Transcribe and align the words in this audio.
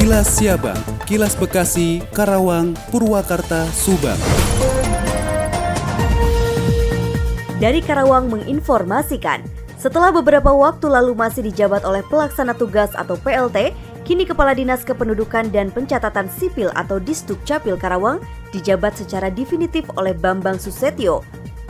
Kilas 0.00 0.40
Siabang, 0.40 0.80
Kilas 1.04 1.36
Bekasi, 1.36 2.00
Karawang, 2.16 2.72
Purwakarta, 2.88 3.68
Subang. 3.68 4.16
Dari 7.60 7.84
Karawang 7.84 8.32
menginformasikan, 8.32 9.44
setelah 9.76 10.08
beberapa 10.08 10.56
waktu 10.56 10.88
lalu 10.88 11.12
masih 11.12 11.44
dijabat 11.44 11.84
oleh 11.84 12.00
pelaksana 12.08 12.56
tugas 12.56 12.96
atau 12.96 13.20
PLT, 13.20 13.76
kini 14.08 14.24
Kepala 14.24 14.56
Dinas 14.56 14.88
Kependudukan 14.88 15.52
dan 15.52 15.68
Pencatatan 15.68 16.32
Sipil 16.32 16.72
atau 16.72 16.96
Disduk 16.96 17.36
Capil 17.44 17.76
Karawang 17.76 18.24
dijabat 18.56 18.96
secara 18.96 19.28
definitif 19.28 19.84
oleh 20.00 20.16
Bambang 20.16 20.56
Susetio. 20.56 21.20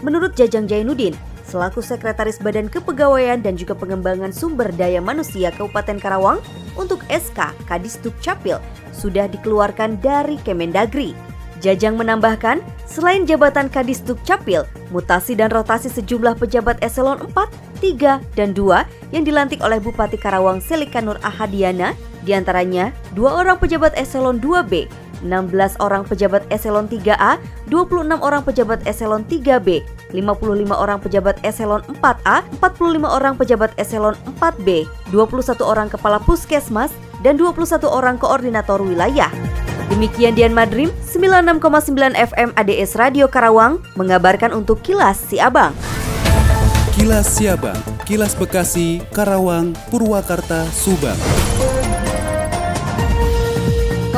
Menurut 0.07 0.39
Jajang 0.39 0.71
Jainuddin, 0.71 1.19
selaku 1.51 1.83
Sekretaris 1.83 2.39
Badan 2.39 2.71
Kepegawaian 2.71 3.43
dan 3.43 3.59
juga 3.59 3.75
Pengembangan 3.75 4.31
Sumber 4.31 4.71
Daya 4.71 5.03
Manusia 5.03 5.51
Kabupaten 5.51 5.99
Karawang 5.99 6.39
untuk 6.79 7.03
SK 7.11 7.51
Kadisduk 7.67 8.15
Capil 8.23 8.63
sudah 8.95 9.27
dikeluarkan 9.27 9.99
dari 9.99 10.39
Kemendagri. 10.47 11.19
Jajang 11.61 11.99
menambahkan, 12.01 12.65
selain 12.89 13.29
jabatan 13.29 13.69
Kadisduk 13.69 14.17
Capil, 14.25 14.65
mutasi 14.89 15.37
dan 15.37 15.53
rotasi 15.53 15.93
sejumlah 15.93 16.41
pejabat 16.41 16.81
eselon 16.81 17.21
4, 17.21 17.37
3, 17.85 18.17
dan 18.33 18.57
2 18.57 19.13
yang 19.13 19.29
dilantik 19.29 19.61
oleh 19.61 19.77
Bupati 19.77 20.17
Karawang 20.17 20.65
Selikanur 20.65 21.21
Ahadiana, 21.21 21.93
di 22.25 22.37
antaranya 22.37 22.93
dua 23.17 23.41
orang 23.41 23.57
pejabat 23.57 23.97
eselon 23.97 24.37
2B 24.41 24.89
16 25.23 25.81
orang 25.81 26.03
pejabat 26.05 26.45
eselon 26.49 26.89
3A, 26.89 27.41
26 27.69 28.21
orang 28.21 28.43
pejabat 28.45 28.81
eselon 28.89 29.23
3B, 29.29 29.85
55 30.13 30.75
orang 30.75 30.99
pejabat 30.99 31.37
eselon 31.45 31.83
4A, 32.01 32.45
45 32.59 33.05
orang 33.05 33.35
pejabat 33.37 33.71
eselon 33.77 34.17
4B, 34.41 34.89
21 35.13 35.61
orang 35.65 35.89
kepala 35.89 36.19
puskesmas, 36.23 36.91
dan 37.21 37.37
21 37.37 37.85
orang 37.85 38.17
koordinator 38.17 38.81
wilayah. 38.81 39.29
Demikian 39.91 40.39
Dian 40.39 40.55
Madrim, 40.55 40.89
96,9 41.03 42.15
FM 42.15 42.55
ADS 42.55 42.95
Radio 42.95 43.27
Karawang, 43.27 43.83
mengabarkan 43.99 44.55
untuk 44.55 44.81
Kilas 44.87 45.19
Si 45.19 45.43
Abang. 45.43 45.75
Kilas 47.01 47.33
Siabang, 47.33 47.81
Kilas 48.05 48.37
Bekasi, 48.37 49.01
Karawang, 49.15 49.73
Purwakarta, 49.89 50.69
Subang. 50.69 51.50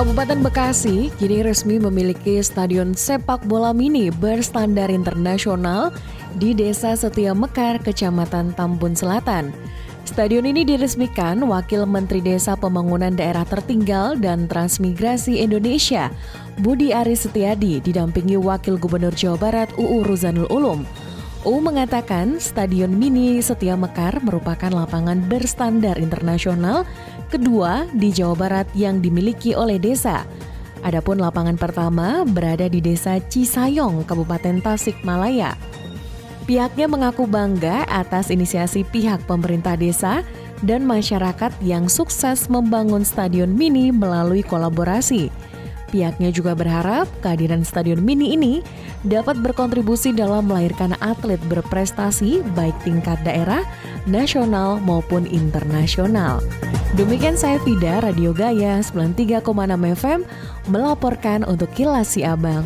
Kabupaten 0.02 0.42
Bekasi 0.42 1.14
kini 1.14 1.46
resmi 1.46 1.78
memiliki 1.78 2.42
stadion 2.42 2.90
sepak 2.90 3.46
bola 3.46 3.70
mini 3.70 4.10
berstandar 4.10 4.90
internasional 4.90 5.94
di 6.42 6.50
Desa 6.50 6.98
Setia 6.98 7.30
Mekar, 7.38 7.78
Kecamatan 7.78 8.50
Tambun 8.58 8.98
Selatan. 8.98 9.54
Stadion 10.02 10.42
ini 10.42 10.66
diresmikan 10.66 11.38
Wakil 11.46 11.86
Menteri 11.86 12.18
Desa 12.18 12.58
Pembangunan 12.58 13.14
Daerah 13.14 13.46
Tertinggal 13.46 14.18
dan 14.18 14.50
Transmigrasi 14.50 15.38
Indonesia, 15.38 16.10
Budi 16.58 16.90
Aris 16.90 17.30
Setiadi, 17.30 17.78
didampingi 17.78 18.34
Wakil 18.34 18.82
Gubernur 18.82 19.14
Jawa 19.14 19.38
Barat 19.38 19.70
UU 19.78 20.02
Ruzanul 20.02 20.50
Ulum. 20.50 20.82
U 21.42 21.58
mengatakan 21.58 22.38
Stadion 22.38 22.94
Mini 22.94 23.42
Setia 23.42 23.74
Mekar 23.74 24.22
merupakan 24.22 24.70
lapangan 24.70 25.18
berstandar 25.26 25.98
internasional 25.98 26.86
kedua 27.34 27.82
di 27.98 28.14
Jawa 28.14 28.38
Barat 28.38 28.68
yang 28.78 29.02
dimiliki 29.02 29.50
oleh 29.50 29.74
desa. 29.74 30.22
Adapun 30.86 31.18
lapangan 31.18 31.58
pertama 31.58 32.22
berada 32.22 32.70
di 32.70 32.78
Desa 32.78 33.18
Cisayong, 33.18 34.06
Kabupaten 34.06 34.62
Tasikmalaya. 34.62 35.58
Pihaknya 36.46 36.86
mengaku 36.86 37.26
bangga 37.26 37.90
atas 37.90 38.30
inisiasi 38.30 38.86
pihak 38.86 39.26
pemerintah 39.26 39.74
desa 39.74 40.22
dan 40.62 40.86
masyarakat 40.86 41.50
yang 41.58 41.90
sukses 41.90 42.46
membangun 42.46 43.02
stadion 43.02 43.50
mini 43.50 43.90
melalui 43.90 44.46
kolaborasi. 44.46 45.26
Pihaknya 45.92 46.32
juga 46.32 46.56
berharap 46.56 47.04
kehadiran 47.20 47.68
stadion 47.68 48.00
mini 48.00 48.32
ini 48.32 48.64
dapat 49.04 49.36
berkontribusi 49.44 50.16
dalam 50.16 50.48
melahirkan 50.48 50.96
atlet 51.04 51.36
berprestasi 51.52 52.40
baik 52.56 52.72
tingkat 52.80 53.20
daerah, 53.28 53.60
nasional 54.08 54.80
maupun 54.80 55.28
internasional. 55.28 56.40
Demikian 56.96 57.36
saya 57.36 57.60
Fida, 57.60 58.00
Radio 58.00 58.32
Gaya 58.32 58.80
93,6 58.80 59.44
FM 60.00 60.20
melaporkan 60.72 61.44
untuk 61.44 61.68
Kilas 61.76 62.16
Si 62.16 62.24
Abang. 62.24 62.64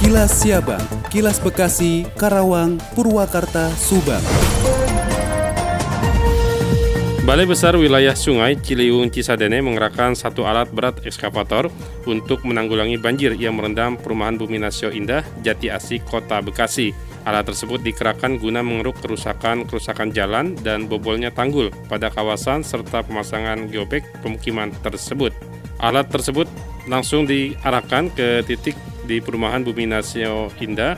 Kilas 0.00 0.32
Siabang, 0.40 0.80
Kilas 1.12 1.36
Bekasi, 1.36 2.08
Karawang, 2.16 2.80
Purwakarta, 2.96 3.68
Subang. 3.76 4.24
Balai 7.20 7.44
Besar 7.44 7.76
Wilayah 7.76 8.16
Sungai 8.16 8.56
Ciliwung 8.56 9.12
Cisadene 9.12 9.60
mengerahkan 9.60 10.16
satu 10.16 10.48
alat 10.48 10.72
berat 10.72 11.04
ekskavator 11.04 11.68
untuk 12.08 12.40
menanggulangi 12.48 12.96
banjir 12.96 13.36
yang 13.36 13.60
merendam 13.60 14.00
perumahan 14.00 14.40
Bumi 14.40 14.56
Nasio 14.56 14.88
Indah, 14.88 15.20
Jati 15.44 15.68
Asih, 15.68 16.00
Kota 16.00 16.40
Bekasi. 16.40 16.96
Alat 17.28 17.44
tersebut 17.44 17.84
dikerahkan 17.84 18.40
guna 18.40 18.64
mengeruk 18.64 18.96
kerusakan-kerusakan 19.04 20.16
jalan 20.16 20.56
dan 20.64 20.88
bobolnya 20.88 21.28
tanggul 21.28 21.68
pada 21.92 22.08
kawasan 22.08 22.64
serta 22.64 23.04
pemasangan 23.04 23.68
geobek 23.68 24.00
pemukiman 24.24 24.72
tersebut. 24.80 25.36
Alat 25.76 26.08
tersebut 26.08 26.48
langsung 26.88 27.28
diarahkan 27.28 28.08
ke 28.16 28.48
titik 28.48 28.80
di 29.04 29.20
perumahan 29.20 29.60
Bumi 29.60 29.84
Nasio 29.84 30.48
Indah 30.56 30.96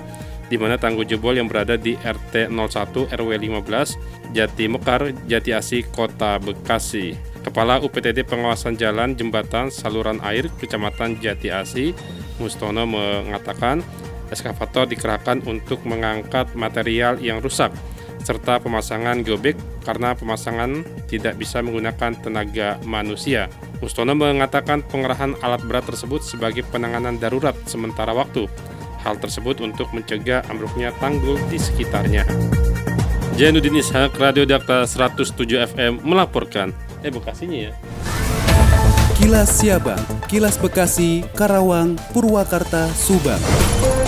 di 0.52 0.60
mana 0.60 0.76
tanggul 0.76 1.08
jebol 1.08 1.32
yang 1.32 1.48
berada 1.48 1.80
di 1.80 1.96
RT 1.96 2.52
01 2.52 3.08
RW 3.08 3.30
15 3.40 4.36
Jati 4.36 4.68
Mekar, 4.68 5.08
Jati 5.24 5.56
Asih, 5.56 5.88
Kota 5.88 6.36
Bekasi. 6.36 7.16
Kepala 7.40 7.80
UPTD 7.80 8.28
Pengawasan 8.28 8.76
Jalan 8.76 9.16
Jembatan 9.16 9.72
Saluran 9.72 10.20
Air 10.20 10.52
Kecamatan 10.60 11.16
Jati 11.24 11.48
Asih, 11.48 11.96
Mustono 12.36 12.84
mengatakan 12.84 13.80
eskavator 14.28 14.84
dikerahkan 14.92 15.40
untuk 15.48 15.88
mengangkat 15.88 16.52
material 16.52 17.16
yang 17.16 17.40
rusak 17.40 17.72
serta 18.22 18.62
pemasangan 18.62 19.24
geobek 19.24 19.58
karena 19.82 20.14
pemasangan 20.14 20.84
tidak 21.10 21.40
bisa 21.40 21.58
menggunakan 21.64 22.12
tenaga 22.20 22.76
manusia. 22.86 23.48
Mustono 23.82 24.14
mengatakan 24.14 24.84
pengerahan 24.84 25.34
alat 25.42 25.64
berat 25.64 25.88
tersebut 25.88 26.22
sebagai 26.22 26.62
penanganan 26.68 27.18
darurat 27.18 27.56
sementara 27.66 28.14
waktu 28.14 28.46
Hal 29.02 29.18
tersebut 29.18 29.58
untuk 29.62 29.90
mencegah 29.90 30.46
ambruknya 30.46 30.94
tanggul 31.02 31.38
di 31.50 31.58
sekitarnya. 31.58 32.22
Jainuddin 33.34 33.80
Ishak, 33.80 34.14
Radio 34.20 34.46
Dakta 34.46 34.86
107 34.86 35.34
FM 35.74 36.06
melaporkan. 36.06 36.70
Eh, 37.02 37.10
Bekasinya 37.10 37.70
ya. 37.70 37.72
Kilas 39.18 39.62
Siabang, 39.62 40.02
Kilas 40.26 40.58
Bekasi, 40.58 41.22
Karawang, 41.34 41.94
Purwakarta, 42.10 42.90
Subang. 42.94 44.01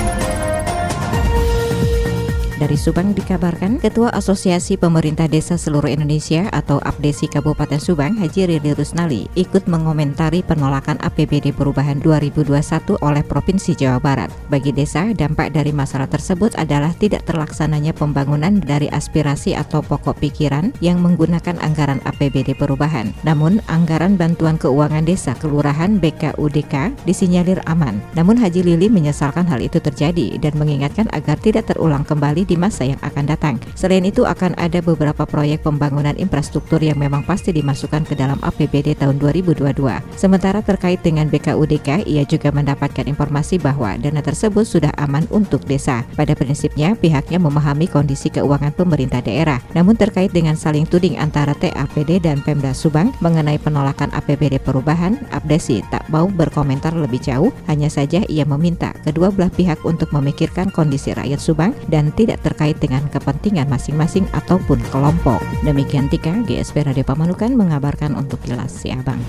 Dari 2.54 2.78
Subang 2.78 3.18
dikabarkan, 3.18 3.82
Ketua 3.82 4.14
Asosiasi 4.14 4.78
Pemerintah 4.78 5.26
Desa 5.26 5.58
Seluruh 5.58 5.90
Indonesia 5.90 6.46
atau 6.54 6.78
APDESI 6.86 7.26
Kabupaten 7.26 7.82
Subang, 7.82 8.14
Haji 8.14 8.46
Rili 8.46 8.70
Rusnali, 8.78 9.26
ikut 9.34 9.66
mengomentari 9.66 10.38
penolakan 10.46 10.94
APBD 11.02 11.50
perubahan 11.50 11.98
2021 11.98 12.94
oleh 13.02 13.26
Provinsi 13.26 13.74
Jawa 13.74 13.98
Barat. 13.98 14.30
Bagi 14.54 14.70
desa, 14.70 15.10
dampak 15.10 15.50
dari 15.50 15.74
masalah 15.74 16.06
tersebut 16.06 16.54
adalah 16.54 16.94
tidak 16.94 17.26
terlaksananya 17.26 17.90
pembangunan 17.90 18.62
dari 18.62 18.86
aspirasi 18.86 19.58
atau 19.58 19.82
pokok 19.82 20.22
pikiran 20.22 20.70
yang 20.78 21.02
menggunakan 21.02 21.58
anggaran 21.58 21.98
APBD 22.06 22.54
perubahan. 22.54 23.10
Namun, 23.26 23.66
anggaran 23.66 24.14
bantuan 24.14 24.62
keuangan 24.62 25.02
desa 25.02 25.34
kelurahan 25.42 25.98
BKUDK 25.98 27.02
disinyalir 27.02 27.58
aman. 27.66 27.98
Namun 28.14 28.38
Haji 28.38 28.62
Lili 28.62 28.86
menyesalkan 28.86 29.42
hal 29.50 29.58
itu 29.58 29.82
terjadi 29.82 30.38
dan 30.38 30.54
mengingatkan 30.54 31.10
agar 31.10 31.34
tidak 31.42 31.66
terulang 31.66 32.06
kembali 32.06 32.44
di 32.44 32.53
masa 32.58 32.88
yang 32.88 33.00
akan 33.02 33.24
datang. 33.28 33.54
Selain 33.78 34.02
itu 34.02 34.26
akan 34.26 34.56
ada 34.58 34.80
beberapa 34.80 35.26
proyek 35.28 35.66
pembangunan 35.66 36.16
infrastruktur 36.18 36.80
yang 36.80 36.98
memang 36.98 37.22
pasti 37.22 37.52
dimasukkan 37.52 38.08
ke 38.08 38.14
dalam 38.16 38.40
APBD 38.42 38.96
tahun 38.98 39.20
2022. 39.20 39.76
Sementara 40.18 40.64
terkait 40.64 41.00
dengan 41.04 41.28
BKUDK, 41.28 42.08
ia 42.08 42.24
juga 42.26 42.50
mendapatkan 42.50 43.04
informasi 43.04 43.60
bahwa 43.60 43.94
dana 44.00 44.24
tersebut 44.24 44.64
sudah 44.64 44.92
aman 44.98 45.28
untuk 45.30 45.62
desa. 45.68 46.02
Pada 46.18 46.32
prinsipnya, 46.32 46.96
pihaknya 46.98 47.38
memahami 47.38 47.86
kondisi 47.86 48.32
keuangan 48.32 48.74
pemerintah 48.74 49.20
daerah. 49.20 49.60
Namun 49.76 49.94
terkait 49.94 50.32
dengan 50.32 50.58
saling 50.58 50.88
tuding 50.88 51.20
antara 51.20 51.54
TAPD 51.54 52.24
dan 52.24 52.40
Pemda 52.42 52.72
Subang 52.72 53.12
mengenai 53.20 53.60
penolakan 53.60 54.10
APBD 54.16 54.58
perubahan, 54.58 55.20
Abdesi 55.30 55.84
tak 55.92 56.06
mau 56.10 56.26
berkomentar 56.26 56.96
lebih 56.96 57.20
jauh, 57.22 57.50
hanya 57.70 57.86
saja 57.86 58.24
ia 58.26 58.42
meminta 58.48 58.94
kedua 59.04 59.30
belah 59.30 59.52
pihak 59.52 59.84
untuk 59.84 60.10
memikirkan 60.10 60.72
kondisi 60.72 61.12
rakyat 61.12 61.38
Subang 61.38 61.72
dan 61.92 62.10
tidak 62.16 62.33
terkait 62.40 62.78
dengan 62.80 63.06
kepentingan 63.10 63.68
masing-masing 63.68 64.26
ataupun 64.34 64.80
kelompok. 64.90 65.38
Demikian 65.62 66.10
Tika, 66.10 66.34
GSP 66.46 66.88
Radio 66.88 67.04
Pamanukan 67.06 67.54
mengabarkan 67.54 68.16
untuk 68.18 68.42
Kilas 68.42 68.72
Si 68.74 68.90
Abang. 68.90 69.20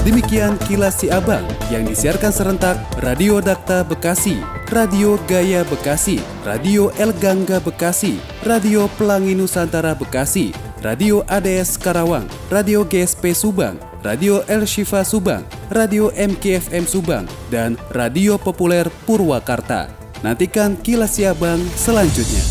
Demikian 0.00 0.56
kilas 0.64 1.04
si 1.04 1.12
abang 1.12 1.44
yang 1.68 1.84
disiarkan 1.84 2.32
serentak 2.32 2.80
Radio 3.04 3.36
Dakta 3.36 3.84
Bekasi, 3.84 4.40
Radio 4.72 5.20
Gaya 5.28 5.60
Bekasi, 5.68 6.16
Radio 6.40 6.88
El 6.96 7.12
Gangga 7.20 7.60
Bekasi, 7.60 8.16
Radio 8.40 8.88
Pelangi 8.96 9.36
Nusantara 9.36 9.92
Bekasi, 9.92 10.56
Radio 10.80 11.20
ADS 11.28 11.76
Karawang, 11.76 12.24
Radio 12.48 12.80
GSP 12.88 13.36
Subang, 13.36 13.76
Radio 14.00 14.40
El 14.48 14.64
Shifa 14.64 15.04
Subang, 15.04 15.44
Radio 15.68 16.08
MKFM 16.16 16.88
Subang, 16.88 17.28
dan 17.52 17.76
Radio 17.92 18.40
Populer 18.40 18.88
Purwakarta. 19.04 19.99
Nantikan 20.20 20.76
kilas 20.76 21.16
Siabang 21.16 21.60
selanjutnya. 21.80 22.49